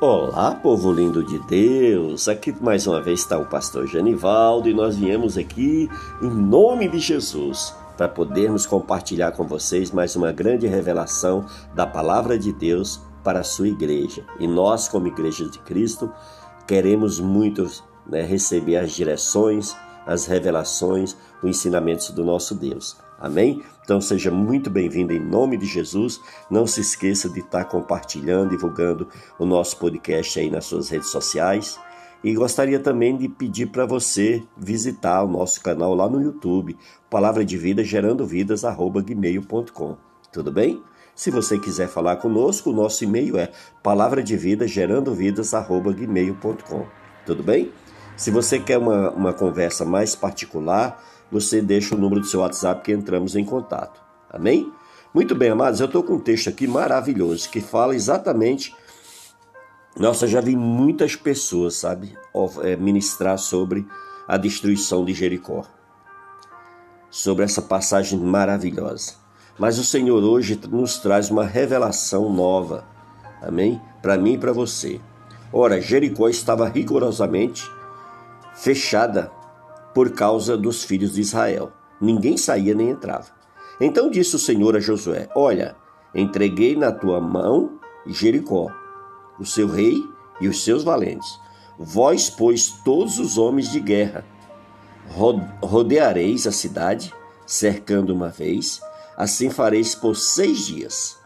Olá, 0.00 0.54
povo 0.54 0.92
lindo 0.92 1.24
de 1.24 1.40
Deus! 1.40 2.28
Aqui 2.28 2.54
mais 2.60 2.86
uma 2.86 3.02
vez 3.02 3.18
está 3.18 3.36
o 3.36 3.46
pastor 3.46 3.84
Genivaldo 3.84 4.68
e 4.68 4.72
nós 4.72 4.96
viemos 4.96 5.36
aqui 5.36 5.90
em 6.22 6.30
nome 6.30 6.86
de 6.86 7.00
Jesus 7.00 7.74
para 7.96 8.08
podermos 8.08 8.64
compartilhar 8.64 9.32
com 9.32 9.44
vocês 9.44 9.90
mais 9.90 10.14
uma 10.14 10.30
grande 10.30 10.68
revelação 10.68 11.44
da 11.74 11.84
palavra 11.84 12.38
de 12.38 12.52
Deus 12.52 13.00
para 13.24 13.40
a 13.40 13.44
sua 13.44 13.66
igreja. 13.66 14.24
E 14.38 14.46
nós, 14.46 14.86
como 14.86 15.08
Igreja 15.08 15.50
de 15.50 15.58
Cristo, 15.58 16.08
queremos 16.64 17.18
muito 17.18 17.68
né, 18.06 18.22
receber 18.22 18.76
as 18.76 18.92
direções, 18.92 19.76
as 20.06 20.26
revelações, 20.26 21.16
os 21.42 21.50
ensinamentos 21.50 22.10
do 22.10 22.24
nosso 22.24 22.54
Deus. 22.54 22.96
Amém? 23.18 23.62
Então 23.82 24.00
seja 24.00 24.30
muito 24.30 24.70
bem-vindo 24.70 25.12
em 25.12 25.18
nome 25.18 25.56
de 25.56 25.66
Jesus. 25.66 26.20
Não 26.48 26.66
se 26.66 26.80
esqueça 26.80 27.28
de 27.28 27.40
estar 27.40 27.64
compartilhando, 27.64 28.50
divulgando 28.50 29.08
o 29.38 29.44
nosso 29.44 29.76
podcast 29.78 30.38
aí 30.38 30.48
nas 30.48 30.66
suas 30.66 30.88
redes 30.88 31.08
sociais. 31.08 31.78
E 32.22 32.34
gostaria 32.34 32.78
também 32.78 33.16
de 33.16 33.28
pedir 33.28 33.66
para 33.66 33.86
você 33.86 34.42
visitar 34.56 35.22
o 35.22 35.28
nosso 35.28 35.60
canal 35.60 35.94
lá 35.94 36.08
no 36.08 36.20
YouTube, 36.20 36.76
Palavra 37.08 37.44
de 37.44 37.56
Vida 37.56 37.82
Gerando 37.82 38.26
Vidas, 38.26 38.64
arroba 38.64 39.00
gmail.com. 39.00 39.96
Tudo 40.32 40.52
bem? 40.52 40.82
Se 41.14 41.32
você 41.32 41.58
quiser 41.58 41.88
falar 41.88 42.16
conosco, 42.16 42.70
o 42.70 42.72
nosso 42.72 43.02
e-mail 43.02 43.36
é 43.36 43.50
palavra 43.82 44.22
de 44.22 44.36
vida 44.36 44.68
gerando 44.68 45.12
vidas, 45.12 45.52
arroba 45.52 45.92
gmail.com. 45.92 46.86
Tudo 47.26 47.42
bem? 47.42 47.72
Se 48.16 48.30
você 48.30 48.60
quer 48.60 48.78
uma, 48.78 49.10
uma 49.10 49.32
conversa 49.32 49.84
mais 49.84 50.14
particular, 50.14 51.02
você 51.30 51.60
deixa 51.60 51.94
o 51.94 51.98
número 51.98 52.20
do 52.20 52.26
seu 52.26 52.40
WhatsApp 52.40 52.82
que 52.82 52.92
entramos 52.92 53.36
em 53.36 53.44
contato. 53.44 54.00
Amém? 54.30 54.72
Muito 55.12 55.34
bem, 55.34 55.50
amados, 55.50 55.80
eu 55.80 55.86
estou 55.86 56.02
com 56.02 56.14
um 56.14 56.20
texto 56.20 56.48
aqui 56.48 56.66
maravilhoso 56.66 57.48
que 57.50 57.60
fala 57.60 57.94
exatamente. 57.94 58.74
Nossa, 59.96 60.26
já 60.26 60.40
vi 60.40 60.54
muitas 60.54 61.16
pessoas, 61.16 61.76
sabe, 61.76 62.16
é, 62.62 62.76
ministrar 62.76 63.38
sobre 63.38 63.86
a 64.28 64.36
destruição 64.36 65.04
de 65.04 65.14
Jericó, 65.14 65.64
sobre 67.10 67.44
essa 67.44 67.62
passagem 67.62 68.18
maravilhosa. 68.18 69.14
Mas 69.58 69.78
o 69.78 69.84
Senhor 69.84 70.22
hoje 70.22 70.60
nos 70.70 70.98
traz 70.98 71.30
uma 71.30 71.44
revelação 71.44 72.32
nova, 72.32 72.84
amém? 73.42 73.80
Para 74.00 74.16
mim 74.16 74.34
e 74.34 74.38
para 74.38 74.52
você. 74.52 75.00
Ora, 75.52 75.80
Jericó 75.80 76.28
estava 76.28 76.68
rigorosamente 76.68 77.68
fechada 78.54 79.32
por 79.98 80.12
causa 80.12 80.56
dos 80.56 80.84
filhos 80.84 81.14
de 81.14 81.20
Israel. 81.20 81.72
Ninguém 82.00 82.36
saía 82.36 82.72
nem 82.72 82.90
entrava. 82.90 83.26
Então 83.80 84.08
disse 84.08 84.36
o 84.36 84.38
Senhor 84.38 84.76
a 84.76 84.78
Josué: 84.78 85.28
Olha, 85.34 85.74
entreguei 86.14 86.76
na 86.76 86.92
tua 86.92 87.20
mão 87.20 87.80
Jericó, 88.06 88.68
o 89.40 89.44
seu 89.44 89.66
rei 89.66 90.00
e 90.40 90.46
os 90.46 90.62
seus 90.62 90.84
valentes. 90.84 91.40
Vós, 91.76 92.30
pois, 92.30 92.68
todos 92.84 93.18
os 93.18 93.38
homens 93.38 93.72
de 93.72 93.80
guerra, 93.80 94.24
rodeareis 95.60 96.46
a 96.46 96.52
cidade, 96.52 97.12
cercando 97.44 98.14
uma 98.14 98.28
vez, 98.28 98.80
assim 99.16 99.50
fareis 99.50 99.96
por 99.96 100.14
seis 100.14 100.64
dias. 100.64 101.18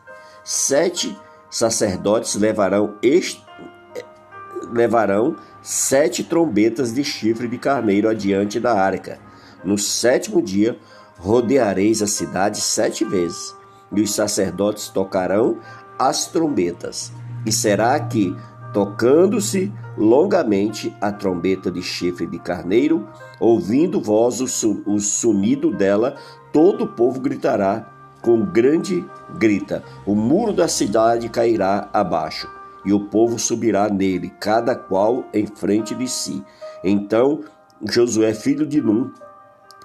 Sete 0.43 1.15
sacerdotes 1.51 2.37
levarão, 2.37 2.97
este, 3.03 3.45
levarão 4.73 5.37
sete 5.63 6.25
trombetas 6.25 6.93
de 6.93 7.05
chifre 7.05 7.47
de 7.47 7.57
carneiro 7.57 8.09
adiante 8.09 8.59
da 8.59 8.75
arca. 8.75 9.19
No 9.65 9.79
sétimo 9.79 10.43
dia 10.43 10.77
rodeareis 11.19 12.03
a 12.03 12.07
cidade 12.07 12.61
sete 12.61 13.05
vezes, 13.05 13.55
e 13.93 14.01
os 14.01 14.13
sacerdotes 14.13 14.89
tocarão 14.89 15.59
as 15.97 16.27
trombetas. 16.27 17.13
E 17.47 17.53
será 17.53 17.99
que, 18.01 18.35
tocando-se 18.73 19.73
longamente 19.97 20.95
a 21.01 21.13
trombeta 21.13 21.71
de 21.71 21.83
chifre 21.83 22.27
de 22.27 22.39
carneiro, 22.39 23.07
ouvindo 23.39 24.01
vós 24.01 24.41
o, 24.41 24.83
o 24.85 24.99
sonido 24.99 25.71
dela, 25.71 26.17
todo 26.53 26.85
o 26.85 26.89
povo 26.89 27.21
gritará 27.21 27.89
com 28.21 28.45
grande 28.45 29.05
grita: 29.39 29.85
o 30.05 30.15
muro 30.17 30.53
da 30.53 30.67
cidade 30.67 31.29
cairá 31.29 31.89
abaixo 31.93 32.49
e 32.85 32.93
o 32.93 33.09
povo 33.09 33.39
subirá 33.39 33.89
nele, 33.89 34.31
cada 34.41 34.75
qual 34.75 35.25
em 35.33 35.47
frente 35.47 35.95
de 35.95 36.09
si. 36.09 36.45
Então 36.83 37.41
Josué, 37.91 38.33
filho 38.33 38.65
de 38.65 38.81
Num, 38.81 39.13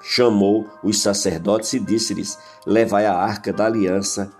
chamou 0.03 0.67
os 0.83 1.01
sacerdotes 1.01 1.73
e 1.73 1.79
disse-lhes: 1.79 2.37
Levai 2.65 3.05
a 3.05 3.15
arca 3.15 3.51
da 3.51 3.65
aliança 3.65 4.31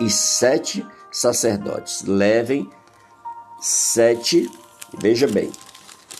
e 0.00 0.10
sete 0.10 0.84
sacerdotes. 1.10 2.02
Levem 2.02 2.68
sete. 3.60 4.50
Veja 4.98 5.28
bem, 5.28 5.52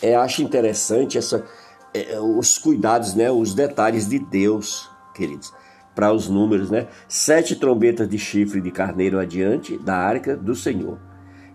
é, 0.01 0.15
acho 0.15 0.41
interessante 0.41 1.17
essa, 1.17 1.45
é, 1.93 2.19
os 2.19 2.57
cuidados, 2.57 3.13
né, 3.13 3.29
os 3.31 3.53
detalhes 3.53 4.07
de 4.07 4.19
Deus, 4.19 4.89
queridos, 5.13 5.53
para 5.95 6.13
os 6.13 6.29
números, 6.29 6.69
né? 6.69 6.87
Sete 7.07 7.55
trombetas 7.55 8.07
de 8.07 8.19
chifre 8.19 8.61
de 8.61 8.71
carneiro 8.71 9.19
adiante 9.19 9.77
da 9.77 9.95
arca 9.95 10.35
do 10.35 10.55
Senhor. 10.55 11.06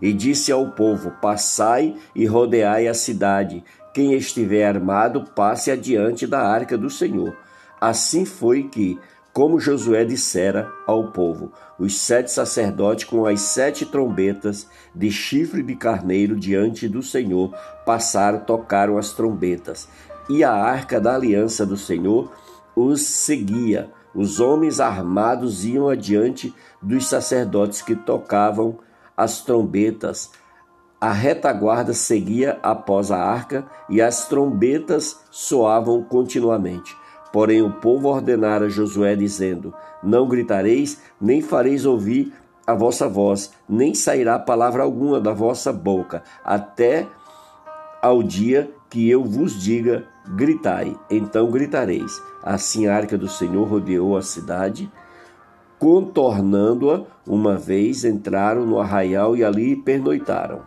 E 0.03 0.13
disse 0.13 0.51
ao 0.51 0.73
povo: 0.73 1.13
Passai 1.23 1.97
e 2.15 2.27
rodeai 2.27 2.89
a 2.89 2.95
cidade. 2.95 3.65
Quem 3.95 4.15
estiver 4.15 4.67
armado, 4.67 5.25
passe 5.37 5.71
adiante 5.71 6.27
da 6.27 6.41
arca 6.41 6.77
do 6.77 6.91
Senhor. 6.91 7.37
Assim 7.81 8.25
foi 8.25 8.65
que, 8.65 8.99
como 9.33 9.61
Josué 9.61 10.05
dissera 10.05 10.71
ao 10.87 11.13
povo, 11.13 11.53
os 11.79 11.99
sete 11.99 12.31
sacerdotes 12.31 13.05
com 13.05 13.25
as 13.27 13.41
sete 13.41 13.87
trombetas 13.87 14.69
de 14.95 15.11
chifre 15.11 15.63
de 15.63 15.75
carneiro 15.75 16.37
diante 16.37 16.89
do 16.89 17.03
Senhor 17.03 17.55
passaram, 17.87 18.41
tocaram 18.41 18.99
as 18.99 19.13
trombetas, 19.13 19.89
e 20.29 20.45
a 20.45 20.53
arca 20.53 21.01
da 21.01 21.15
aliança 21.15 21.65
do 21.65 21.77
Senhor 21.77 22.31
os 22.75 23.03
seguia. 23.03 23.91
Os 24.15 24.41
homens 24.41 24.81
armados 24.81 25.65
iam 25.65 25.89
adiante 25.89 26.55
dos 26.81 27.07
sacerdotes 27.07 27.81
que 27.81 27.97
tocavam 27.97 28.79
as 29.17 29.43
trombetas. 29.43 30.31
A 31.01 31.13
retaguarda 31.13 31.93
seguia 31.93 32.59
após 32.63 33.11
a 33.11 33.19
arca 33.19 33.67
e 33.89 34.01
as 34.01 34.29
trombetas 34.29 35.21
soavam 35.31 36.03
continuamente. 36.03 36.97
Porém, 37.33 37.63
o 37.63 37.73
povo 37.73 38.09
ordenara 38.09 38.69
Josué, 38.69 39.17
dizendo: 39.17 39.75
Não 40.03 40.29
gritareis, 40.29 41.01
nem 41.21 41.41
fareis 41.41 41.85
ouvir 41.85 42.33
a 42.67 42.75
vossa 42.75 43.09
voz, 43.09 43.53
nem 43.69 43.95
sairá 43.95 44.39
palavra 44.39 44.83
alguma 44.83 45.21
da 45.21 45.33
vossa 45.33 45.73
boca, 45.73 46.23
até 46.45 47.09
ao 48.01 48.23
dia 48.23 48.71
que 48.91 49.09
eu 49.09 49.25
vos 49.25 49.61
diga: 49.61 50.05
gritai. 50.37 50.97
Então 51.11 51.51
gritareis. 51.51 52.23
Assim 52.43 52.87
a 52.87 52.95
arca 52.95 53.17
do 53.17 53.29
Senhor 53.29 53.67
rodeou 53.67 54.17
a 54.17 54.23
cidade 54.23 54.91
contornando-a, 55.83 57.03
uma 57.27 57.57
vez 57.57 58.05
entraram 58.05 58.65
no 58.65 58.79
arraial 58.79 59.37
e 59.37 59.43
ali 59.43 59.75
pernoitaram. 59.75 60.61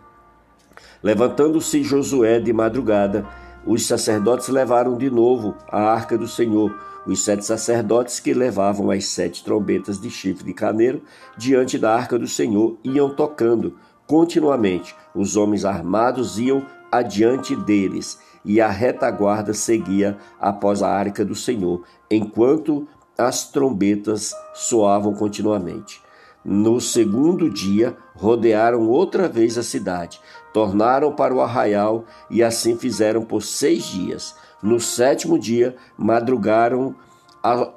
Levantando-se 1.02 1.82
Josué 1.82 2.38
de 2.38 2.52
madrugada, 2.52 3.26
os 3.64 3.86
sacerdotes 3.86 4.48
levaram 4.48 4.94
de 4.94 5.08
novo 5.08 5.54
a 5.72 5.80
arca 5.80 6.18
do 6.18 6.28
Senhor, 6.28 6.78
os 7.06 7.24
sete 7.24 7.46
sacerdotes 7.46 8.20
que 8.20 8.34
levavam 8.34 8.90
as 8.90 9.06
sete 9.06 9.42
trombetas 9.42 9.98
de 9.98 10.10
chifre 10.10 10.44
de 10.44 10.52
caneiro 10.52 11.00
diante 11.34 11.78
da 11.78 11.94
arca 11.94 12.18
do 12.18 12.28
Senhor 12.28 12.76
iam 12.84 13.08
tocando 13.08 13.74
continuamente. 14.06 14.94
Os 15.14 15.34
homens 15.34 15.64
armados 15.64 16.38
iam 16.38 16.62
adiante 16.92 17.56
deles, 17.56 18.18
e 18.44 18.60
a 18.60 18.68
retaguarda 18.68 19.54
seguia 19.54 20.18
após 20.38 20.82
a 20.82 20.90
arca 20.90 21.24
do 21.24 21.34
Senhor, 21.34 21.84
enquanto 22.10 22.86
as 23.16 23.50
trombetas 23.50 24.34
soavam 24.54 25.14
continuamente. 25.14 26.00
No 26.44 26.80
segundo 26.80 27.50
dia, 27.50 27.96
rodearam 28.14 28.88
outra 28.88 29.28
vez 29.28 29.58
a 29.58 29.62
cidade, 29.62 30.20
tornaram 30.52 31.12
para 31.12 31.34
o 31.34 31.40
arraial 31.40 32.04
e 32.30 32.42
assim 32.42 32.76
fizeram 32.76 33.22
por 33.22 33.42
seis 33.42 33.84
dias. 33.84 34.34
No 34.62 34.78
sétimo 34.78 35.38
dia, 35.38 35.74
madrugaram 35.98 36.94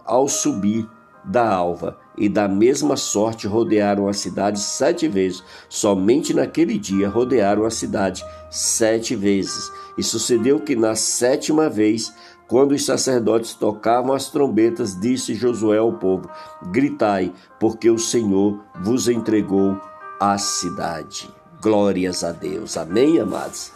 ao 0.05 0.27
subir 0.27 0.87
da 1.23 1.47
alva, 1.47 1.97
e 2.17 2.27
da 2.27 2.47
mesma 2.47 2.97
sorte 2.97 3.47
rodearam 3.47 4.07
a 4.07 4.13
cidade 4.13 4.59
sete 4.59 5.07
vezes. 5.07 5.43
Somente 5.67 6.33
naquele 6.33 6.77
dia 6.77 7.07
rodearam 7.07 7.65
a 7.65 7.71
cidade 7.71 8.25
sete 8.49 9.15
vezes. 9.15 9.71
E 9.97 10.03
sucedeu 10.03 10.59
que 10.59 10.75
na 10.75 10.95
sétima 10.95 11.69
vez 11.69 12.13
quando 12.49 12.71
os 12.71 12.83
sacerdotes 12.83 13.53
tocavam 13.53 14.11
as 14.11 14.31
trombetas, 14.31 14.99
disse 14.99 15.35
Josué 15.35 15.77
ao 15.77 15.93
povo: 15.93 16.27
Gritai, 16.71 17.31
porque 17.59 17.91
o 17.91 17.99
Senhor 17.99 18.59
vos 18.81 19.07
entregou 19.07 19.79
a 20.19 20.35
cidade. 20.39 21.29
Glórias 21.61 22.23
a 22.23 22.31
Deus. 22.31 22.75
Amém, 22.75 23.19
amados? 23.19 23.71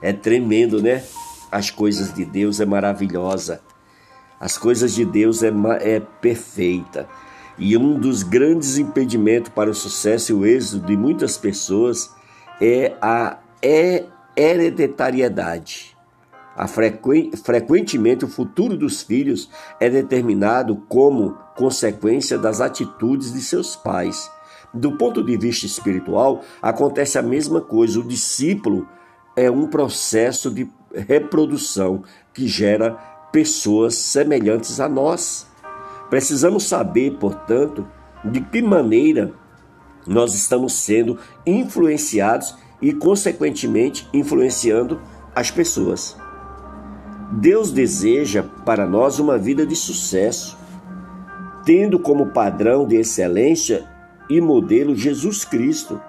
É 0.00 0.10
tremendo, 0.12 0.82
né? 0.82 1.04
As 1.52 1.70
coisas 1.70 2.14
de 2.14 2.24
Deus 2.24 2.60
é 2.60 2.64
maravilhosa. 2.64 3.60
As 4.40 4.56
coisas 4.56 4.94
de 4.94 5.04
Deus 5.04 5.42
é, 5.42 5.52
é 5.80 6.00
perfeita. 6.00 7.06
E 7.58 7.76
um 7.76 7.98
dos 7.98 8.22
grandes 8.22 8.78
impedimentos 8.78 9.52
para 9.52 9.70
o 9.70 9.74
sucesso 9.74 10.32
e 10.32 10.34
o 10.34 10.46
êxito 10.46 10.84
de 10.86 10.96
muitas 10.96 11.36
pessoas 11.36 12.10
é 12.60 12.96
a 13.02 13.38
hereditariedade. 14.36 15.93
Frequentemente 17.42 18.24
o 18.24 18.28
futuro 18.28 18.76
dos 18.76 19.02
filhos 19.02 19.50
é 19.80 19.90
determinado 19.90 20.76
como 20.88 21.36
consequência 21.56 22.38
das 22.38 22.60
atitudes 22.60 23.32
de 23.32 23.40
seus 23.40 23.74
pais. 23.74 24.30
Do 24.72 24.96
ponto 24.96 25.22
de 25.22 25.36
vista 25.36 25.66
espiritual, 25.66 26.42
acontece 26.62 27.18
a 27.18 27.22
mesma 27.22 27.60
coisa. 27.60 28.00
O 28.00 28.06
discípulo 28.06 28.88
é 29.36 29.50
um 29.50 29.66
processo 29.66 30.50
de 30.50 30.68
reprodução 30.92 32.02
que 32.32 32.46
gera 32.46 32.92
pessoas 33.32 33.96
semelhantes 33.96 34.78
a 34.78 34.88
nós. 34.88 35.46
Precisamos 36.08 36.64
saber, 36.64 37.18
portanto, 37.18 37.86
de 38.24 38.40
que 38.40 38.62
maneira 38.62 39.32
nós 40.06 40.34
estamos 40.34 40.72
sendo 40.72 41.18
influenciados 41.44 42.56
e, 42.80 42.92
consequentemente, 42.92 44.08
influenciando 44.12 45.00
as 45.34 45.50
pessoas. 45.50 46.16
Deus 47.40 47.72
deseja 47.72 48.44
para 48.64 48.86
nós 48.86 49.18
uma 49.18 49.36
vida 49.36 49.66
de 49.66 49.74
sucesso, 49.74 50.56
tendo 51.64 51.98
como 51.98 52.26
padrão 52.26 52.86
de 52.86 52.96
excelência 52.96 53.88
e 54.30 54.40
modelo 54.40 54.94
Jesus 54.94 55.44
Cristo. 55.44 56.00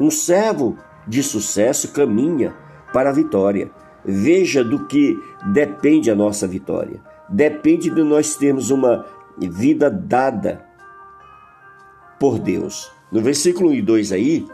Um 0.00 0.10
servo 0.10 0.78
de 1.06 1.22
sucesso 1.22 1.92
caminha 1.92 2.54
para 2.92 3.10
a 3.10 3.12
vitória. 3.12 3.70
Veja 4.04 4.64
do 4.64 4.86
que 4.86 5.18
depende 5.52 6.10
a 6.10 6.14
nossa 6.14 6.46
vitória. 6.46 7.00
Depende 7.28 7.90
de 7.90 8.02
nós 8.02 8.36
termos 8.36 8.70
uma 8.70 9.04
vida 9.38 9.90
dada 9.90 10.64
por 12.18 12.38
Deus. 12.38 12.90
No 13.12 13.20
versículo 13.20 13.70
1 13.70 13.74
e 13.74 13.82
2 13.82 14.12
aí, 14.12 14.46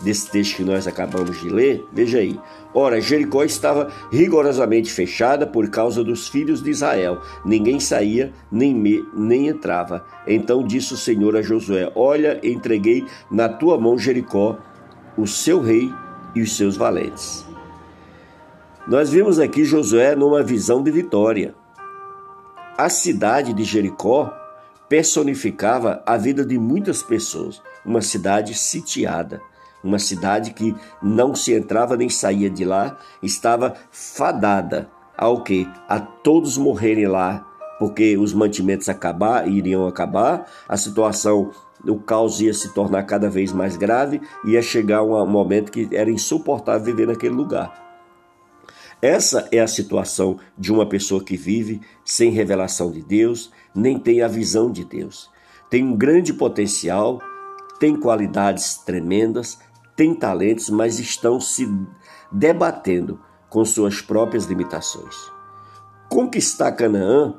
desse 0.00 0.30
texto 0.30 0.56
que 0.56 0.64
nós 0.64 0.86
acabamos 0.86 1.40
de 1.40 1.48
ler, 1.48 1.86
veja 1.92 2.18
aí. 2.18 2.38
Ora, 2.74 3.00
Jericó 3.00 3.44
estava 3.44 3.90
rigorosamente 4.10 4.92
fechada 4.92 5.46
por 5.46 5.68
causa 5.68 6.02
dos 6.02 6.28
filhos 6.28 6.62
de 6.62 6.70
Israel. 6.70 7.20
Ninguém 7.44 7.78
saía, 7.78 8.32
nem, 8.50 8.74
me, 8.74 9.04
nem 9.14 9.48
entrava. 9.48 10.04
Então 10.26 10.64
disse 10.64 10.94
o 10.94 10.96
Senhor 10.96 11.36
a 11.36 11.42
Josué: 11.42 11.90
Olha, 11.94 12.40
entreguei 12.42 13.06
na 13.30 13.48
tua 13.48 13.78
mão 13.78 13.98
Jericó, 13.98 14.58
o 15.16 15.26
seu 15.26 15.60
rei 15.60 15.92
e 16.34 16.42
os 16.42 16.56
seus 16.56 16.76
valentes. 16.76 17.46
Nós 18.86 19.10
vimos 19.10 19.38
aqui 19.38 19.64
Josué 19.64 20.16
numa 20.16 20.42
visão 20.42 20.82
de 20.82 20.90
vitória. 20.90 21.54
A 22.76 22.88
cidade 22.88 23.52
de 23.52 23.62
Jericó 23.64 24.32
personificava 24.88 26.02
a 26.04 26.16
vida 26.16 26.44
de 26.44 26.58
muitas 26.58 27.02
pessoas, 27.02 27.62
uma 27.84 28.00
cidade 28.00 28.54
sitiada 28.54 29.40
uma 29.82 29.98
cidade 29.98 30.52
que 30.52 30.74
não 31.02 31.34
se 31.34 31.52
entrava 31.52 31.96
nem 31.96 32.08
saía 32.08 32.48
de 32.48 32.64
lá, 32.64 32.98
estava 33.22 33.74
fadada 33.90 34.88
ao 35.16 35.42
que? 35.42 35.68
A 35.88 36.00
todos 36.00 36.56
morrerem 36.56 37.06
lá, 37.06 37.46
porque 37.78 38.16
os 38.16 38.32
mantimentos 38.32 38.88
acabar, 38.88 39.48
iriam 39.48 39.86
acabar, 39.86 40.46
a 40.68 40.76
situação, 40.76 41.50
o 41.86 41.98
caos 41.98 42.40
ia 42.40 42.54
se 42.54 42.72
tornar 42.72 43.02
cada 43.04 43.28
vez 43.28 43.52
mais 43.52 43.76
grave, 43.76 44.20
ia 44.44 44.62
chegar 44.62 45.02
um 45.02 45.26
momento 45.26 45.72
que 45.72 45.88
era 45.92 46.10
insuportável 46.10 46.84
viver 46.84 47.08
naquele 47.08 47.34
lugar. 47.34 47.82
Essa 49.02 49.48
é 49.50 49.58
a 49.58 49.66
situação 49.66 50.38
de 50.56 50.72
uma 50.72 50.88
pessoa 50.88 51.24
que 51.24 51.36
vive 51.36 51.80
sem 52.04 52.30
revelação 52.30 52.92
de 52.92 53.02
Deus, 53.02 53.50
nem 53.74 53.98
tem 53.98 54.22
a 54.22 54.28
visão 54.28 54.70
de 54.70 54.84
Deus. 54.84 55.28
Tem 55.68 55.82
um 55.82 55.96
grande 55.96 56.32
potencial, 56.32 57.18
tem 57.80 57.96
qualidades 57.96 58.76
tremendas, 58.76 59.58
têm 59.96 60.14
talentos, 60.14 60.70
mas 60.70 60.98
estão 60.98 61.40
se 61.40 61.68
debatendo 62.30 63.20
com 63.48 63.64
suas 63.64 64.00
próprias 64.00 64.46
limitações. 64.46 65.14
Conquistar 66.08 66.72
Canaã 66.72 67.34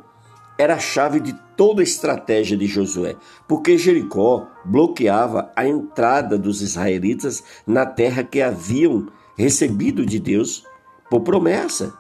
era 0.58 0.76
a 0.76 0.80
chave 0.80 1.20
de 1.20 1.34
toda 1.56 1.82
a 1.82 1.84
estratégia 1.84 2.58
de 2.58 2.68
Josué, 2.68 3.16
porque 3.48 3.78
Jericó 3.78 4.48
bloqueava 4.64 5.52
a 5.56 5.68
entrada 5.68 6.38
dos 6.38 6.62
israelitas 6.62 7.44
na 7.66 7.86
terra 7.86 8.24
que 8.24 8.42
haviam 8.42 9.08
recebido 9.38 10.06
de 10.06 10.20
Deus 10.20 10.64
por 11.10 11.22
promessa. 11.22 11.94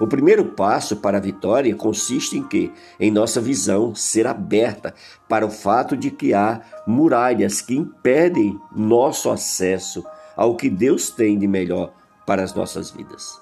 O 0.00 0.06
primeiro 0.06 0.44
passo 0.44 0.96
para 0.96 1.18
a 1.18 1.20
vitória 1.20 1.74
consiste 1.74 2.36
em 2.36 2.42
que, 2.42 2.72
em 2.98 3.10
nossa 3.10 3.40
visão, 3.40 3.94
ser 3.94 4.26
aberta 4.26 4.94
para 5.28 5.46
o 5.46 5.50
fato 5.50 5.96
de 5.96 6.10
que 6.10 6.34
há 6.34 6.60
muralhas 6.86 7.60
que 7.60 7.76
impedem 7.76 8.58
nosso 8.74 9.30
acesso 9.30 10.04
ao 10.36 10.56
que 10.56 10.68
Deus 10.68 11.10
tem 11.10 11.38
de 11.38 11.46
melhor 11.46 11.92
para 12.26 12.42
as 12.42 12.52
nossas 12.52 12.90
vidas. 12.90 13.40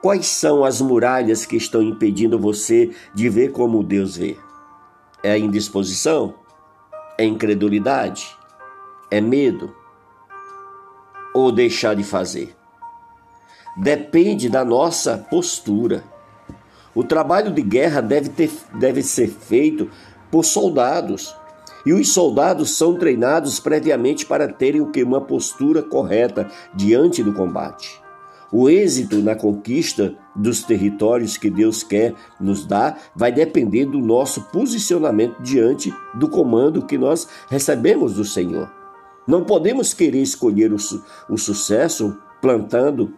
Quais 0.00 0.26
são 0.26 0.64
as 0.64 0.80
muralhas 0.80 1.44
que 1.44 1.56
estão 1.56 1.82
impedindo 1.82 2.38
você 2.38 2.94
de 3.12 3.28
ver 3.28 3.50
como 3.50 3.82
Deus 3.82 4.16
vê? 4.16 4.36
É 5.22 5.32
a 5.32 5.38
indisposição? 5.38 6.34
É 7.18 7.24
incredulidade? 7.24 8.36
É 9.10 9.20
medo? 9.20 9.74
Ou 11.34 11.50
deixar 11.50 11.94
de 11.94 12.04
fazer? 12.04 12.54
Depende 13.76 14.48
da 14.48 14.64
nossa 14.64 15.18
postura. 15.30 16.02
O 16.94 17.04
trabalho 17.04 17.52
de 17.52 17.60
guerra 17.60 18.00
deve, 18.00 18.30
ter, 18.30 18.50
deve 18.74 19.02
ser 19.02 19.28
feito 19.28 19.90
por 20.30 20.44
soldados. 20.44 21.34
E 21.84 21.92
os 21.92 22.12
soldados 22.12 22.70
são 22.70 22.96
treinados 22.96 23.60
previamente 23.60 24.24
para 24.26 24.48
terem 24.48 24.80
o 24.80 24.90
que 24.90 25.02
uma 25.02 25.20
postura 25.20 25.82
correta 25.82 26.50
diante 26.74 27.22
do 27.22 27.32
combate. 27.32 28.00
O 28.50 28.70
êxito 28.70 29.18
na 29.18 29.34
conquista 29.34 30.14
dos 30.34 30.62
territórios 30.62 31.36
que 31.36 31.50
Deus 31.50 31.82
quer 31.82 32.14
nos 32.40 32.64
dar 32.64 32.98
vai 33.14 33.30
depender 33.30 33.86
do 33.86 33.98
nosso 33.98 34.42
posicionamento 34.44 35.40
diante 35.42 35.92
do 36.14 36.28
comando 36.28 36.86
que 36.86 36.96
nós 36.96 37.28
recebemos 37.48 38.14
do 38.14 38.24
Senhor. 38.24 38.70
Não 39.26 39.44
podemos 39.44 39.92
querer 39.92 40.22
escolher 40.22 40.72
o, 40.72 40.78
su 40.78 41.04
o 41.28 41.36
sucesso 41.36 42.16
plantando 42.40 43.12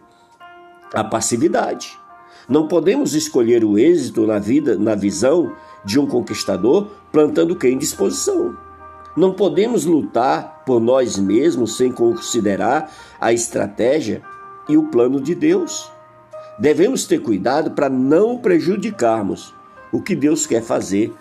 a 0.93 1.03
passividade. 1.03 1.97
Não 2.47 2.67
podemos 2.67 3.13
escolher 3.13 3.63
o 3.63 3.77
êxito 3.77 4.25
na 4.25 4.39
vida, 4.39 4.77
na 4.77 4.95
visão 4.95 5.53
de 5.85 5.99
um 5.99 6.07
conquistador, 6.07 6.87
plantando 7.11 7.55
quem 7.55 7.77
disposição. 7.77 8.57
Não 9.15 9.33
podemos 9.33 9.85
lutar 9.85 10.63
por 10.65 10.79
nós 10.79 11.17
mesmos 11.17 11.77
sem 11.77 11.91
considerar 11.91 12.91
a 13.19 13.33
estratégia 13.33 14.21
e 14.67 14.77
o 14.77 14.85
plano 14.85 15.21
de 15.21 15.35
Deus. 15.35 15.91
Devemos 16.57 17.05
ter 17.05 17.19
cuidado 17.21 17.71
para 17.71 17.89
não 17.89 18.37
prejudicarmos 18.37 19.53
o 19.91 20.01
que 20.01 20.15
Deus 20.15 20.45
quer 20.45 20.61
fazer 20.61 21.13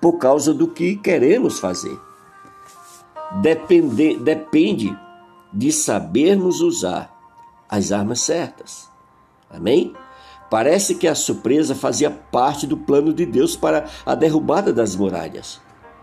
por 0.00 0.18
causa 0.18 0.52
do 0.52 0.68
que 0.68 0.96
queremos 0.96 1.58
fazer. 1.58 1.98
Depende, 3.40 4.16
depende 4.18 4.96
de 5.52 5.72
sabermos 5.72 6.60
usar 6.60 7.12
as 7.68 7.92
armas 7.92 8.20
certas. 8.20 8.95
Amém? 9.56 9.94
Parece 10.50 10.94
que 10.94 11.08
a 11.08 11.14
surpresa 11.14 11.74
fazia 11.74 12.10
parte 12.10 12.66
do 12.66 12.76
plano 12.76 13.12
de 13.12 13.26
Deus 13.26 13.56
para 13.56 13.86
a 14.04 14.14
derrubada 14.14 14.72
das 14.72 14.94
muralhas. 14.94 15.60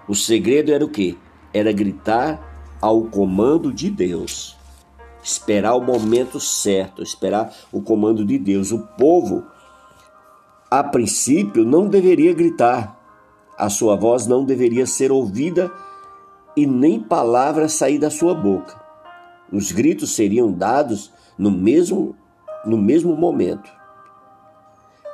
O 0.07 0.15
segredo 0.15 0.73
era 0.73 0.83
o 0.83 0.89
quê? 0.89 1.15
Era 1.53 1.71
gritar 1.71 2.75
ao 2.81 3.03
comando 3.03 3.71
de 3.71 3.89
Deus. 3.89 4.57
Esperar 5.23 5.75
o 5.75 5.81
momento 5.81 6.39
certo, 6.39 7.01
esperar 7.01 7.53
o 7.71 7.81
comando 7.81 8.25
de 8.25 8.37
Deus. 8.37 8.73
O 8.73 8.79
povo, 8.97 9.45
a 10.69 10.83
princípio, 10.83 11.63
não 11.63 11.87
deveria 11.87 12.33
gritar. 12.33 12.99
A 13.57 13.69
sua 13.69 13.95
voz 13.95 14.27
não 14.27 14.43
deveria 14.43 14.85
ser 14.85 15.11
ouvida 15.11 15.71
e 16.57 16.67
nem 16.67 16.99
palavra 16.99 17.69
sair 17.69 17.97
da 17.97 18.09
sua 18.09 18.35
boca. 18.35 18.81
Os 19.49 19.71
gritos 19.71 20.13
seriam 20.15 20.51
dados 20.51 21.11
no 21.37 21.49
mesmo 21.49 22.15
no 22.65 22.77
mesmo 22.77 23.15
momento. 23.15 23.71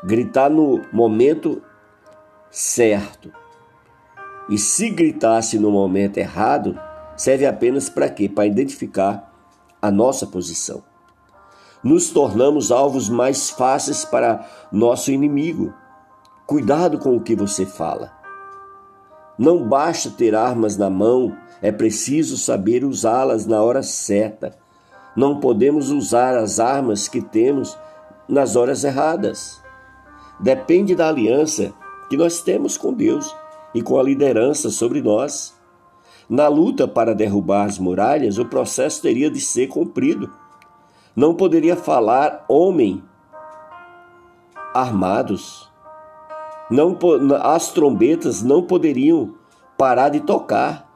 Gritar 0.04 0.50
no 0.50 0.82
momento 0.92 1.62
certo. 2.50 3.32
E 4.50 4.58
se 4.58 4.90
gritasse 4.90 5.60
no 5.60 5.72
momento 5.72 6.18
errado, 6.18 6.80
serve 7.16 7.46
apenas 7.46 7.90
para 7.90 8.10
quê? 8.10 8.28
Para 8.30 8.46
identificar 8.46 9.34
a 9.82 9.92
nossa 9.92 10.26
posição. 10.26 10.84
Nos 11.84 12.10
tornamos 12.10 12.72
alvos 12.72 13.10
mais 13.10 13.50
fáceis 13.50 14.04
para 14.04 14.46
nosso 14.72 15.12
inimigo. 15.12 15.74
Cuidado 16.46 16.98
com 16.98 17.16
o 17.16 17.22
que 17.22 17.36
você 17.36 17.66
fala. 17.66 18.12
Não 19.38 19.66
basta 19.68 20.10
ter 20.10 20.36
armas 20.36 20.76
na 20.76 20.90
mão, 20.90 21.38
é 21.62 21.72
preciso 21.72 22.38
saber 22.38 22.84
usá-las 22.84 23.46
na 23.46 23.62
hora 23.62 23.82
certa 23.82 24.58
não 25.20 25.38
podemos 25.38 25.92
usar 25.92 26.38
as 26.38 26.62
armas 26.62 27.10
que 27.10 27.20
temos 27.20 27.78
nas 28.26 28.56
horas 28.56 28.86
erradas. 28.86 29.62
Depende 30.40 30.96
da 30.96 31.10
aliança 31.10 31.74
que 32.10 32.16
nós 32.16 32.42
temos 32.42 32.78
com 32.78 32.94
Deus 32.94 33.36
e 33.76 33.82
com 33.82 34.00
a 34.00 34.04
liderança 34.04 34.70
sobre 34.70 35.02
nós. 35.02 35.54
Na 36.30 36.48
luta 36.48 36.88
para 36.88 37.14
derrubar 37.14 37.66
as 37.66 37.78
muralhas, 37.78 38.38
o 38.38 38.46
processo 38.46 39.02
teria 39.02 39.30
de 39.30 39.42
ser 39.42 39.68
cumprido. 39.68 40.32
Não 41.14 41.36
poderia 41.36 41.76
falar 41.76 42.46
homem 42.48 43.04
armados. 44.74 45.70
Não, 46.72 46.98
as 47.42 47.74
trombetas 47.74 48.42
não 48.42 48.64
poderiam 48.64 49.36
parar 49.78 50.08
de 50.08 50.22
tocar. 50.22 50.90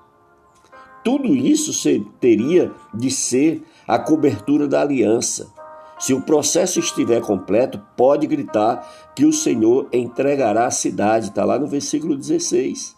Tudo 1.04 1.36
isso 1.36 1.74
teria 2.22 2.72
de 2.94 3.12
ser 3.12 3.66
a 3.94 4.00
cobertura 4.00 4.68
da 4.68 4.82
aliança. 4.82 5.54
Se 6.00 6.16
o 6.16 6.22
processo 6.22 6.80
estiver 6.80 7.22
completo, 7.22 7.80
pode 7.96 8.26
gritar 8.26 8.92
que 9.16 9.24
o 9.24 9.32
Senhor 9.32 9.88
entregará 9.94 10.66
a 10.66 10.72
cidade. 10.72 11.28
Está 11.28 11.46
lá 11.46 11.60
no 11.60 11.68
versículo 11.68 12.18
16. 12.18 12.96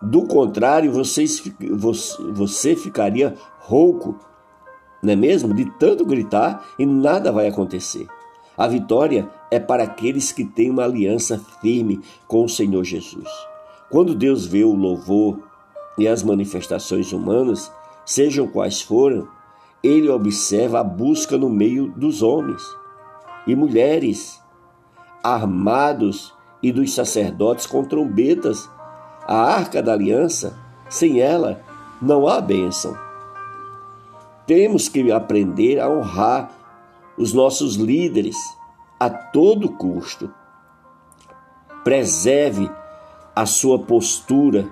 Do 0.00 0.28
contrário, 0.28 0.92
vocês, 0.92 1.42
você 2.32 2.76
ficaria 2.76 3.34
rouco, 3.58 4.16
não 5.02 5.14
é 5.14 5.16
mesmo? 5.16 5.52
De 5.52 5.64
tanto 5.72 6.06
gritar 6.06 6.64
e 6.78 6.86
nada 6.86 7.32
vai 7.32 7.48
acontecer. 7.48 8.06
A 8.56 8.68
vitória 8.68 9.28
é 9.50 9.58
para 9.58 9.82
aqueles 9.82 10.30
que 10.30 10.44
têm 10.44 10.70
uma 10.70 10.84
aliança 10.84 11.44
firme 11.60 12.00
com 12.28 12.44
o 12.44 12.48
Senhor 12.48 12.84
Jesus. 12.84 13.28
Quando 13.90 14.14
Deus 14.14 14.46
vê 14.46 14.62
o 14.62 14.72
louvor 14.72 15.40
e 15.98 16.06
as 16.06 16.22
manifestações 16.22 17.12
humanas, 17.12 17.72
sejam 18.06 18.46
quais 18.46 18.80
forem, 18.80 19.26
ele 19.82 20.08
observa 20.08 20.80
a 20.80 20.84
busca 20.84 21.36
no 21.36 21.48
meio 21.48 21.88
dos 21.96 22.22
homens 22.22 22.62
e 23.46 23.54
mulheres, 23.54 24.42
armados 25.22 26.34
e 26.62 26.72
dos 26.72 26.92
sacerdotes 26.92 27.66
com 27.66 27.84
trombetas 27.84 28.68
a 29.26 29.36
arca 29.36 29.82
da 29.82 29.92
aliança, 29.92 30.58
sem 30.88 31.20
ela 31.20 31.60
não 32.00 32.26
há 32.26 32.40
bênção. 32.40 32.96
Temos 34.46 34.88
que 34.88 35.12
aprender 35.12 35.78
a 35.78 35.88
honrar 35.88 36.50
os 37.16 37.32
nossos 37.32 37.76
líderes 37.76 38.36
a 38.98 39.10
todo 39.10 39.72
custo. 39.72 40.32
Preserve 41.84 42.70
a 43.36 43.44
sua 43.44 43.78
postura 43.78 44.66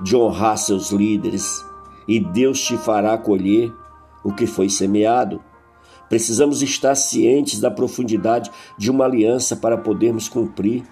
de 0.00 0.16
honrar 0.16 0.56
seus 0.56 0.90
líderes 0.90 1.64
e 2.08 2.18
Deus 2.18 2.60
te 2.60 2.76
fará 2.76 3.16
colher 3.18 3.72
o 4.22 4.32
que 4.32 4.46
foi 4.46 4.68
semeado. 4.68 5.42
Precisamos 6.08 6.62
estar 6.62 6.94
cientes 6.94 7.58
da 7.58 7.70
profundidade 7.70 8.50
de 8.76 8.90
uma 8.90 9.04
aliança 9.04 9.56
para 9.56 9.78
podermos 9.78 10.28
cumprir 10.28 10.84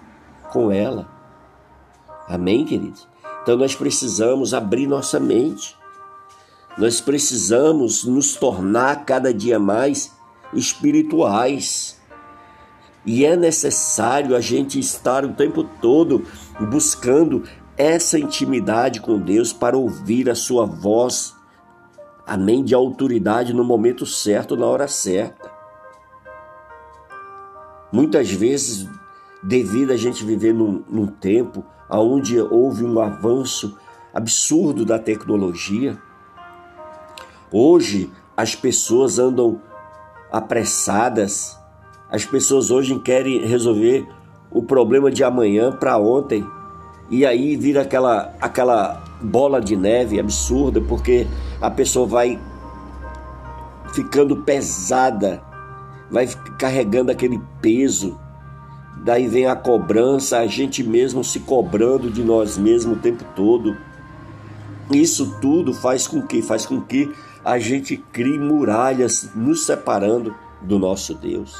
com 0.51 0.71
ela. 0.71 1.09
Amém, 2.27 2.65
queridos? 2.65 3.07
Então 3.43 3.57
nós 3.57 3.75
precisamos 3.75 4.53
abrir 4.53 4.87
nossa 4.87 5.19
mente. 5.19 5.75
Nós 6.77 7.01
precisamos 7.01 8.03
nos 8.03 8.35
tornar 8.35 9.05
cada 9.05 9.33
dia 9.33 9.59
mais 9.59 10.11
espirituais. 10.53 11.99
E 13.05 13.25
é 13.25 13.35
necessário 13.35 14.35
a 14.35 14.41
gente 14.41 14.79
estar 14.79 15.25
o 15.25 15.33
tempo 15.33 15.63
todo 15.63 16.25
buscando 16.69 17.43
essa 17.75 18.19
intimidade 18.19 19.01
com 19.01 19.19
Deus 19.19 19.51
para 19.51 19.77
ouvir 19.77 20.29
a 20.29 20.35
sua 20.35 20.65
voz. 20.65 21.35
Amém? 22.25 22.63
De 22.63 22.73
autoridade 22.73 23.53
no 23.53 23.63
momento 23.63 24.05
certo, 24.05 24.55
na 24.55 24.65
hora 24.65 24.87
certa. 24.87 25.51
Muitas 27.91 28.31
vezes, 28.31 28.87
devido 29.43 29.91
a 29.91 29.97
gente 29.97 30.23
viver 30.23 30.53
num, 30.53 30.83
num 30.89 31.07
tempo 31.07 31.63
onde 31.89 32.39
houve 32.39 32.85
um 32.85 32.99
avanço 32.99 33.77
absurdo 34.13 34.85
da 34.85 34.97
tecnologia. 34.97 35.97
Hoje 37.51 38.09
as 38.35 38.55
pessoas 38.55 39.19
andam 39.19 39.61
apressadas, 40.31 41.57
as 42.09 42.25
pessoas 42.25 42.71
hoje 42.71 42.97
querem 42.99 43.45
resolver 43.45 44.07
o 44.49 44.63
problema 44.63 45.11
de 45.11 45.23
amanhã 45.23 45.71
para 45.71 45.97
ontem. 45.97 46.45
E 47.09 47.25
aí 47.25 47.57
vira 47.57 47.81
aquela, 47.81 48.33
aquela 48.39 49.03
bola 49.21 49.59
de 49.59 49.75
neve 49.75 50.19
absurda, 50.19 50.79
porque 50.79 51.27
a 51.61 51.69
pessoa 51.69 52.07
vai 52.07 52.39
ficando 53.93 54.37
pesada, 54.37 55.43
vai 56.09 56.27
carregando 56.57 57.11
aquele 57.11 57.39
peso 57.61 58.17
Daí 59.03 59.27
vem 59.27 59.47
a 59.47 59.55
cobrança, 59.55 60.37
a 60.37 60.45
gente 60.45 60.83
mesmo 60.83 61.23
se 61.23 61.39
cobrando 61.39 62.09
de 62.09 62.23
nós 62.23 62.55
mesmos 62.57 62.97
o 62.97 63.01
tempo 63.01 63.23
todo. 63.35 63.75
Isso 64.91 65.39
tudo 65.41 65.73
faz 65.73 66.07
com 66.07 66.21
que 66.21 66.41
faz 66.41 66.67
com 66.67 66.79
que 66.79 67.11
a 67.43 67.57
gente 67.57 67.97
crie 67.97 68.37
muralhas 68.37 69.31
nos 69.33 69.65
separando 69.65 70.35
do 70.61 70.77
nosso 70.77 71.15
Deus. 71.15 71.55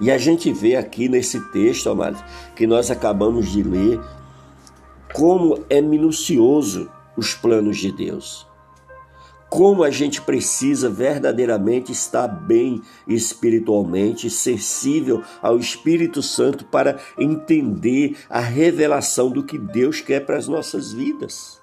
E 0.00 0.10
a 0.10 0.16
gente 0.16 0.50
vê 0.52 0.74
aqui 0.74 1.06
nesse 1.06 1.38
texto, 1.50 1.90
amados, 1.90 2.24
que 2.56 2.66
nós 2.66 2.90
acabamos 2.90 3.52
de 3.52 3.62
ler, 3.62 4.00
como 5.12 5.62
é 5.68 5.82
minucioso 5.82 6.90
os 7.16 7.34
planos 7.34 7.76
de 7.78 7.92
Deus 7.92 8.46
como 9.54 9.84
a 9.84 9.90
gente 9.90 10.20
precisa 10.20 10.90
verdadeiramente 10.90 11.92
estar 11.92 12.26
bem 12.26 12.82
espiritualmente, 13.06 14.28
sensível 14.28 15.22
ao 15.40 15.56
Espírito 15.56 16.20
Santo 16.20 16.64
para 16.64 16.98
entender 17.16 18.16
a 18.28 18.40
revelação 18.40 19.30
do 19.30 19.44
que 19.44 19.56
Deus 19.56 20.00
quer 20.00 20.26
para 20.26 20.36
as 20.36 20.48
nossas 20.48 20.92
vidas. 20.92 21.60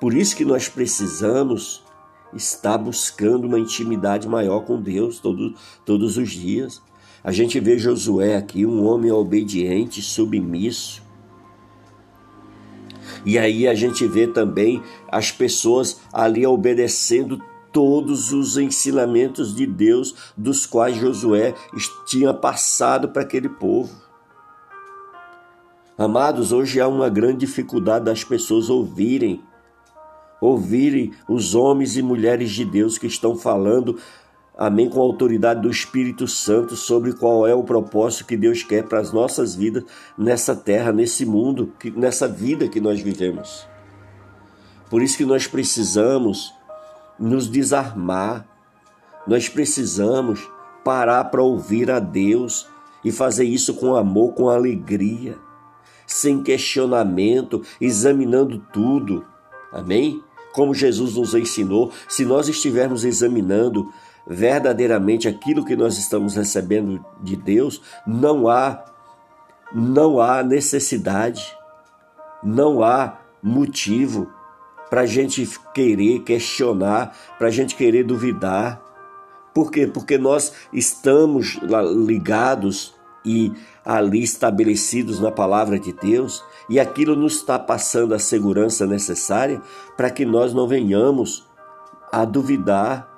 Por 0.00 0.14
isso 0.14 0.34
que 0.34 0.42
nós 0.42 0.66
precisamos 0.66 1.84
estar 2.32 2.78
buscando 2.78 3.46
uma 3.46 3.58
intimidade 3.58 4.26
maior 4.26 4.60
com 4.60 4.80
Deus 4.80 5.20
todo, 5.20 5.54
todos 5.84 6.16
os 6.16 6.30
dias. 6.30 6.80
A 7.22 7.30
gente 7.30 7.60
vê 7.60 7.78
Josué 7.78 8.36
aqui, 8.36 8.64
um 8.64 8.86
homem 8.86 9.12
obediente, 9.12 10.00
submisso, 10.00 11.02
e 13.24 13.38
aí 13.38 13.66
a 13.66 13.74
gente 13.74 14.06
vê 14.06 14.26
também 14.26 14.82
as 15.10 15.30
pessoas 15.30 16.00
ali 16.12 16.46
obedecendo 16.46 17.40
todos 17.72 18.32
os 18.32 18.56
ensinamentos 18.56 19.54
de 19.54 19.66
Deus 19.66 20.32
dos 20.36 20.64
quais 20.64 20.96
Josué 20.96 21.54
tinha 22.06 22.32
passado 22.32 23.08
para 23.08 23.22
aquele 23.22 23.48
povo. 23.48 23.90
Amados, 25.96 26.52
hoje 26.52 26.80
há 26.80 26.86
uma 26.86 27.08
grande 27.08 27.46
dificuldade 27.46 28.04
das 28.04 28.22
pessoas 28.22 28.68
ouvirem, 28.68 29.42
ouvirem 30.40 31.12
os 31.28 31.54
homens 31.54 31.96
e 31.96 32.02
mulheres 32.02 32.50
de 32.50 32.64
Deus 32.64 32.98
que 32.98 33.06
estão 33.06 33.36
falando 33.36 33.98
Amém. 34.56 34.88
Com 34.88 35.00
a 35.00 35.04
autoridade 35.04 35.60
do 35.60 35.70
Espírito 35.70 36.28
Santo 36.28 36.76
sobre 36.76 37.12
qual 37.12 37.46
é 37.46 37.54
o 37.54 37.64
propósito 37.64 38.26
que 38.26 38.36
Deus 38.36 38.62
quer 38.62 38.84
para 38.84 39.00
as 39.00 39.12
nossas 39.12 39.54
vidas 39.54 39.84
nessa 40.16 40.54
terra, 40.54 40.92
nesse 40.92 41.26
mundo, 41.26 41.72
nessa 41.96 42.28
vida 42.28 42.68
que 42.68 42.80
nós 42.80 43.00
vivemos. 43.00 43.66
Por 44.88 45.02
isso 45.02 45.16
que 45.16 45.24
nós 45.24 45.46
precisamos 45.46 46.54
nos 47.18 47.48
desarmar, 47.48 48.46
nós 49.26 49.48
precisamos 49.48 50.48
parar 50.84 51.24
para 51.24 51.42
ouvir 51.42 51.90
a 51.90 51.98
Deus 51.98 52.68
e 53.04 53.10
fazer 53.10 53.44
isso 53.44 53.74
com 53.74 53.96
amor, 53.96 54.34
com 54.34 54.48
alegria, 54.48 55.36
sem 56.06 56.42
questionamento, 56.42 57.62
examinando 57.80 58.58
tudo. 58.72 59.24
Amém? 59.72 60.22
Como 60.52 60.74
Jesus 60.74 61.16
nos 61.16 61.34
ensinou, 61.34 61.90
se 62.08 62.24
nós 62.24 62.48
estivermos 62.48 63.04
examinando 63.04 63.92
verdadeiramente 64.26 65.28
aquilo 65.28 65.64
que 65.64 65.76
nós 65.76 65.98
estamos 65.98 66.34
recebendo 66.34 67.04
de 67.20 67.36
Deus, 67.36 67.80
não 68.06 68.48
há 68.48 68.84
não 69.72 70.20
há 70.20 70.42
necessidade, 70.42 71.56
não 72.42 72.82
há 72.82 73.18
motivo 73.42 74.30
para 74.88 75.00
a 75.00 75.06
gente 75.06 75.48
querer 75.74 76.20
questionar, 76.20 77.16
para 77.36 77.48
a 77.48 77.50
gente 77.50 77.74
querer 77.74 78.04
duvidar. 78.04 78.80
Por 79.52 79.72
quê? 79.72 79.86
Porque 79.86 80.16
nós 80.16 80.52
estamos 80.72 81.58
ligados 82.06 82.94
e 83.24 83.52
ali 83.84 84.22
estabelecidos 84.22 85.18
na 85.18 85.32
palavra 85.32 85.78
de 85.78 85.92
Deus 85.92 86.44
e 86.68 86.78
aquilo 86.78 87.16
nos 87.16 87.36
está 87.36 87.58
passando 87.58 88.14
a 88.14 88.18
segurança 88.18 88.86
necessária 88.86 89.60
para 89.96 90.10
que 90.10 90.24
nós 90.24 90.52
não 90.52 90.68
venhamos 90.68 91.44
a 92.12 92.24
duvidar 92.24 93.13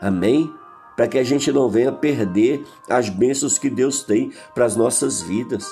Amém? 0.00 0.52
Para 0.96 1.08
que 1.08 1.18
a 1.18 1.24
gente 1.24 1.52
não 1.52 1.68
venha 1.68 1.92
perder 1.92 2.64
as 2.88 3.08
bênçãos 3.08 3.58
que 3.58 3.70
Deus 3.70 4.02
tem 4.02 4.32
para 4.54 4.64
as 4.64 4.76
nossas 4.76 5.22
vidas. 5.22 5.66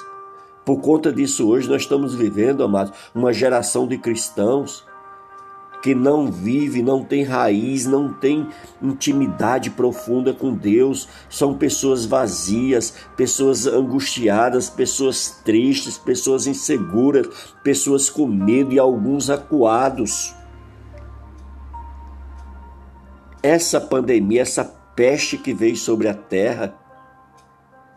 Por 0.65 0.81
conta 0.81 1.13
disso, 1.13 1.49
hoje 1.49 1.69
nós 1.69 1.83
estamos 1.83 2.15
vivendo, 2.15 2.65
amados, 2.65 2.93
uma 3.15 3.33
geração 3.33 3.87
de 3.87 3.99
cristãos 3.99 4.85
que 5.87 5.95
não 5.95 6.33
vive, 6.33 6.83
não 6.83 7.05
tem 7.05 7.23
raiz, 7.23 7.87
não 7.87 8.13
tem 8.13 8.49
intimidade 8.83 9.71
profunda 9.71 10.33
com 10.33 10.53
Deus. 10.53 11.09
São 11.31 11.55
pessoas 11.57 12.05
vazias, 12.05 12.93
pessoas 13.17 13.69
angustiadas, 13.69 14.69
pessoas 14.69 15.41
tristes, 15.45 15.97
pessoas 15.97 16.49
inseguras, 16.49 17.29
pessoas 17.63 18.11
com 18.11 18.27
medo 18.27 18.73
e 18.73 18.81
alguns 18.81 19.31
acuados. 19.31 20.35
Essa 23.47 23.81
pandemia, 23.81 24.43
essa 24.43 24.65
peste 24.65 25.39
que 25.39 25.55
veio 25.55 25.77
sobre 25.77 26.09
a 26.09 26.15
terra, 26.15 26.75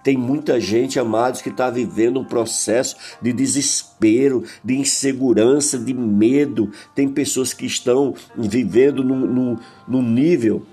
tem 0.03 0.15
muita 0.15 0.59
gente, 0.59 0.99
amados, 0.99 1.41
que 1.41 1.49
está 1.49 1.71
vivendo 1.71 2.19
um 2.19 2.23
processo 2.23 2.95
de 3.19 3.33
desespero, 3.33 4.43
de 4.63 4.77
insegurança, 4.77 5.79
de 5.79 5.91
medo. 5.91 6.71
Tem 6.93 7.09
pessoas 7.09 7.51
que 7.51 7.65
estão 7.65 8.13
vivendo 8.37 9.03
num, 9.03 9.25
num, 9.25 9.57
num 9.87 10.03
nível, 10.03 10.63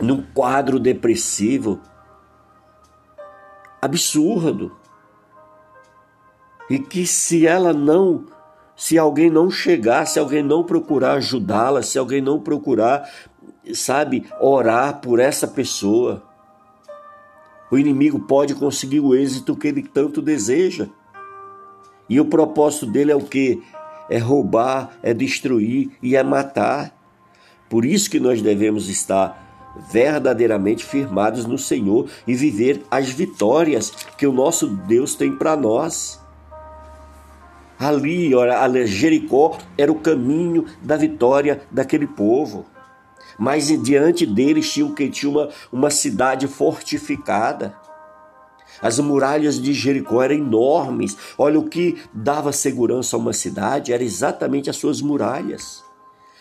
num 0.00 0.22
quadro 0.22 0.80
depressivo 0.80 1.78
absurdo. 3.78 4.74
E 6.70 6.78
que 6.78 7.06
se 7.06 7.46
ela 7.46 7.74
não, 7.74 8.24
se 8.74 8.96
alguém 8.96 9.28
não 9.28 9.50
chegar, 9.50 10.06
se 10.06 10.18
alguém 10.18 10.42
não 10.42 10.64
procurar 10.64 11.18
ajudá-la, 11.18 11.82
se 11.82 11.98
alguém 11.98 12.22
não 12.22 12.40
procurar, 12.40 13.06
sabe, 13.72 14.26
orar 14.40 15.00
por 15.00 15.20
essa 15.20 15.46
pessoa, 15.46 16.22
o 17.70 17.78
inimigo 17.78 18.20
pode 18.20 18.54
conseguir 18.54 19.00
o 19.00 19.14
êxito 19.14 19.56
que 19.56 19.68
ele 19.68 19.82
tanto 19.82 20.20
deseja. 20.20 20.88
E 22.08 22.20
o 22.20 22.24
propósito 22.24 22.86
dele 22.86 23.12
é 23.12 23.16
o 23.16 23.24
que? 23.24 23.62
É 24.10 24.18
roubar, 24.18 24.98
é 25.02 25.14
destruir 25.14 25.90
e 26.02 26.14
é 26.16 26.22
matar. 26.22 26.94
Por 27.70 27.84
isso 27.84 28.10
que 28.10 28.20
nós 28.20 28.42
devemos 28.42 28.88
estar 28.90 29.74
verdadeiramente 29.90 30.84
firmados 30.84 31.46
no 31.46 31.56
Senhor 31.56 32.10
e 32.26 32.34
viver 32.34 32.82
as 32.90 33.08
vitórias 33.08 33.90
que 34.18 34.26
o 34.26 34.32
nosso 34.32 34.66
Deus 34.66 35.14
tem 35.14 35.34
para 35.34 35.56
nós. 35.56 36.20
Ali, 37.78 38.34
olha, 38.34 38.86
Jericó 38.86 39.56
era 39.78 39.90
o 39.90 39.98
caminho 39.98 40.66
da 40.82 40.96
vitória 40.96 41.62
daquele 41.70 42.06
povo 42.06 42.66
mas 43.38 43.68
diante 43.82 44.26
deles 44.26 44.70
tinha, 44.72 45.10
tinha 45.10 45.30
uma, 45.30 45.48
uma 45.72 45.90
cidade 45.90 46.46
fortificada. 46.46 47.76
As 48.80 48.98
muralhas 48.98 49.60
de 49.60 49.72
Jericó 49.72 50.22
eram 50.22 50.34
enormes. 50.34 51.16
Olha, 51.38 51.58
o 51.58 51.68
que 51.68 52.02
dava 52.12 52.52
segurança 52.52 53.16
a 53.16 53.18
uma 53.18 53.32
cidade 53.32 53.92
era 53.92 54.02
exatamente 54.02 54.68
as 54.68 54.76
suas 54.76 55.00
muralhas. 55.00 55.84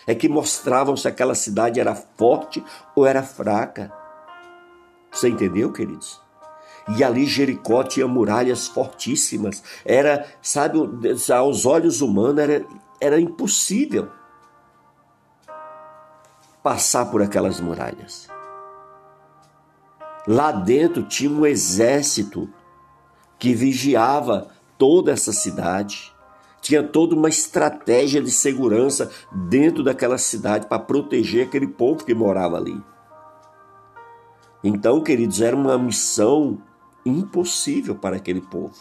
É 0.07 0.15
que 0.15 0.27
mostravam 0.27 0.97
se 0.97 1.07
aquela 1.07 1.35
cidade 1.35 1.79
era 1.79 1.93
forte 1.93 2.63
ou 2.95 3.05
era 3.05 3.21
fraca. 3.21 3.91
Você 5.11 5.29
entendeu, 5.29 5.71
queridos? 5.71 6.19
E 6.97 7.03
ali 7.03 7.25
Jericó 7.27 7.83
tinha 7.83 8.07
muralhas 8.07 8.67
fortíssimas. 8.67 9.61
Era, 9.85 10.25
sabe, 10.41 10.79
aos 11.33 11.65
olhos 11.65 12.01
humanos 12.01 12.39
era, 12.39 12.65
era 12.99 13.21
impossível 13.21 14.09
passar 16.63 17.05
por 17.07 17.21
aquelas 17.21 17.59
muralhas. 17.59 18.29
Lá 20.27 20.51
dentro 20.51 21.03
tinha 21.03 21.31
um 21.31 21.45
exército 21.45 22.47
que 23.39 23.55
vigiava 23.55 24.49
toda 24.77 25.11
essa 25.11 25.33
cidade. 25.33 26.13
Tinha 26.61 26.83
toda 26.83 27.15
uma 27.15 27.29
estratégia 27.29 28.21
de 28.21 28.29
segurança 28.29 29.09
dentro 29.31 29.83
daquela 29.83 30.19
cidade 30.19 30.67
para 30.67 30.77
proteger 30.77 31.47
aquele 31.47 31.65
povo 31.67 32.05
que 32.05 32.13
morava 32.13 32.57
ali. 32.57 32.79
Então, 34.63 35.01
queridos, 35.01 35.41
era 35.41 35.55
uma 35.55 35.75
missão 35.75 36.61
impossível 37.03 37.95
para 37.95 38.17
aquele 38.17 38.41
povo. 38.41 38.75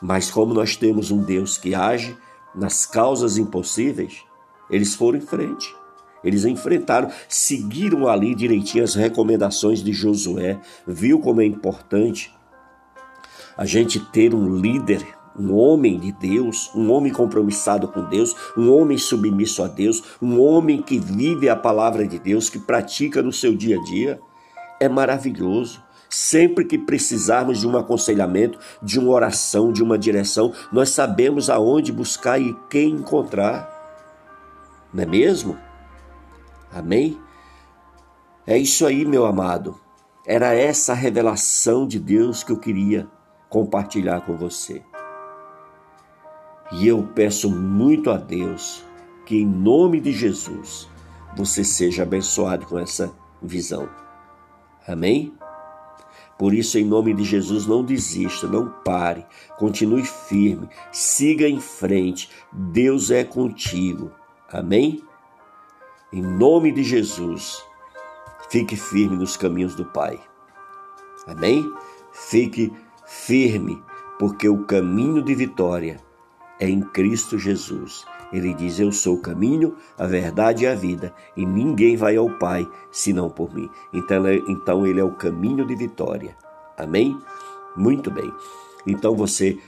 Mas 0.00 0.30
como 0.30 0.54
nós 0.54 0.74
temos 0.74 1.10
um 1.10 1.22
Deus 1.22 1.58
que 1.58 1.74
age 1.74 2.16
nas 2.54 2.86
causas 2.86 3.36
impossíveis, 3.36 4.24
eles 4.70 4.94
foram 4.94 5.18
em 5.18 5.22
frente. 5.22 5.76
Eles 6.26 6.44
enfrentaram, 6.44 7.08
seguiram 7.28 8.08
ali 8.08 8.34
direitinho 8.34 8.84
as 8.84 8.94
recomendações 8.94 9.82
de 9.82 9.92
Josué, 9.92 10.60
viu 10.86 11.20
como 11.20 11.40
é 11.40 11.44
importante 11.44 12.34
a 13.56 13.64
gente 13.64 13.98
ter 13.98 14.34
um 14.34 14.56
líder, 14.56 15.06
um 15.38 15.54
homem 15.54 15.98
de 15.98 16.12
Deus, 16.12 16.70
um 16.74 16.90
homem 16.90 17.12
compromissado 17.12 17.88
com 17.88 18.04
Deus, 18.04 18.34
um 18.56 18.72
homem 18.72 18.98
submisso 18.98 19.62
a 19.62 19.68
Deus, 19.68 20.02
um 20.20 20.40
homem 20.40 20.82
que 20.82 20.98
vive 20.98 21.48
a 21.48 21.56
palavra 21.56 22.06
de 22.06 22.18
Deus, 22.18 22.50
que 22.50 22.58
pratica 22.58 23.22
no 23.22 23.32
seu 23.32 23.54
dia 23.56 23.78
a 23.78 23.82
dia. 23.82 24.20
É 24.80 24.88
maravilhoso. 24.88 25.84
Sempre 26.08 26.64
que 26.64 26.78
precisarmos 26.78 27.60
de 27.60 27.66
um 27.66 27.76
aconselhamento, 27.76 28.58
de 28.82 28.98
uma 28.98 29.10
oração, 29.10 29.72
de 29.72 29.82
uma 29.82 29.98
direção, 29.98 30.52
nós 30.70 30.90
sabemos 30.90 31.50
aonde 31.50 31.92
buscar 31.92 32.40
e 32.40 32.56
quem 32.70 32.90
encontrar. 32.90 33.68
Não 34.94 35.02
é 35.02 35.06
mesmo? 35.06 35.65
Amém? 36.76 37.18
É 38.46 38.58
isso 38.58 38.84
aí, 38.84 39.06
meu 39.06 39.24
amado. 39.24 39.80
Era 40.26 40.52
essa 40.52 40.92
revelação 40.92 41.86
de 41.86 41.98
Deus 41.98 42.44
que 42.44 42.52
eu 42.52 42.58
queria 42.58 43.08
compartilhar 43.48 44.20
com 44.20 44.36
você. 44.36 44.82
E 46.72 46.86
eu 46.86 47.02
peço 47.14 47.50
muito 47.50 48.10
a 48.10 48.18
Deus 48.18 48.84
que, 49.24 49.40
em 49.40 49.46
nome 49.46 50.00
de 50.00 50.12
Jesus, 50.12 50.86
você 51.34 51.64
seja 51.64 52.02
abençoado 52.02 52.66
com 52.66 52.78
essa 52.78 53.10
visão. 53.40 53.88
Amém? 54.86 55.32
Por 56.38 56.52
isso, 56.52 56.78
em 56.78 56.84
nome 56.84 57.14
de 57.14 57.24
Jesus, 57.24 57.66
não 57.66 57.82
desista, 57.82 58.46
não 58.46 58.68
pare, 58.84 59.24
continue 59.58 60.04
firme, 60.04 60.68
siga 60.92 61.48
em 61.48 61.58
frente. 61.58 62.28
Deus 62.52 63.10
é 63.10 63.24
contigo. 63.24 64.12
Amém? 64.52 65.05
Em 66.12 66.22
nome 66.22 66.70
de 66.70 66.84
Jesus, 66.84 67.64
fique 68.48 68.76
firme 68.76 69.16
nos 69.16 69.36
caminhos 69.36 69.74
do 69.74 69.84
Pai. 69.84 70.20
Amém? 71.26 71.68
Fique 72.12 72.72
firme, 73.04 73.82
porque 74.16 74.48
o 74.48 74.64
caminho 74.64 75.20
de 75.20 75.34
vitória 75.34 75.96
é 76.60 76.68
em 76.68 76.80
Cristo 76.80 77.36
Jesus. 77.36 78.06
Ele 78.32 78.54
diz: 78.54 78.78
Eu 78.78 78.92
sou 78.92 79.16
o 79.16 79.20
caminho, 79.20 79.74
a 79.98 80.06
verdade 80.06 80.62
e 80.62 80.68
a 80.68 80.76
vida, 80.76 81.12
e 81.36 81.44
ninguém 81.44 81.96
vai 81.96 82.16
ao 82.16 82.30
Pai 82.38 82.68
senão 82.92 83.28
por 83.28 83.52
mim. 83.52 83.68
Então, 83.92 84.22
então 84.46 84.86
ele 84.86 85.00
é 85.00 85.04
o 85.04 85.16
caminho 85.16 85.66
de 85.66 85.74
vitória. 85.74 86.36
Amém? 86.78 87.20
Muito 87.76 88.12
bem. 88.12 88.32
Então 88.86 89.16
você, 89.16 89.58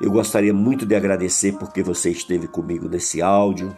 eu 0.00 0.10
gostaria 0.10 0.52
muito 0.52 0.84
de 0.84 0.96
agradecer 0.96 1.56
porque 1.56 1.84
você 1.84 2.10
esteve 2.10 2.48
comigo 2.48 2.88
nesse 2.88 3.22
áudio 3.22 3.76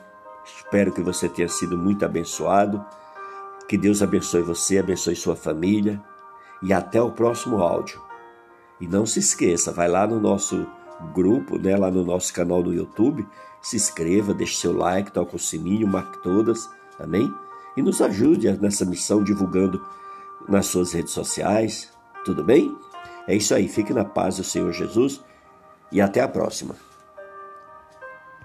Espero 0.57 0.93
que 0.93 1.03
você 1.03 1.29
tenha 1.29 1.49
sido 1.49 1.77
muito 1.77 2.05
abençoado. 2.05 2.85
Que 3.69 3.79
Deus 3.79 4.03
abençoe 4.03 4.43
você, 4.43 4.79
abençoe 4.79 5.17
sua 5.17 5.37
família. 5.37 6.01
E 6.63 6.73
até 6.73 7.01
o 7.01 7.11
próximo 7.11 7.63
áudio. 7.63 8.01
E 8.81 8.87
não 8.87 9.05
se 9.05 9.19
esqueça, 9.19 9.73
vai 9.73 9.89
lá 9.89 10.07
no 10.07 10.19
nosso 10.19 10.67
grupo, 11.13 11.59
né, 11.59 11.77
lá 11.77 11.91
no 11.91 12.05
nosso 12.05 12.33
canal 12.33 12.63
do 12.63 12.73
YouTube, 12.73 13.27
se 13.61 13.77
inscreva, 13.77 14.35
deixe 14.35 14.57
seu 14.57 14.77
like, 14.77 15.13
toque 15.13 15.37
o 15.37 15.39
sininho, 15.39 15.87
marque 15.87 16.23
todas, 16.23 16.69
amém? 16.99 17.33
E 17.77 17.83
nos 17.83 18.01
ajude 18.01 18.51
nessa 18.59 18.85
missão 18.85 19.23
divulgando 19.23 19.85
nas 20.49 20.67
suas 20.67 20.93
redes 20.93 21.13
sociais, 21.13 21.93
tudo 22.25 22.43
bem? 22.43 22.77
É 23.27 23.35
isso 23.35 23.55
aí, 23.55 23.69
fique 23.69 23.93
na 23.93 24.05
paz 24.05 24.37
do 24.37 24.45
Senhor 24.45 24.73
Jesus 24.73 25.23
e 25.93 26.01
até 26.01 26.21
a 26.21 26.29
próxima. 26.29 26.75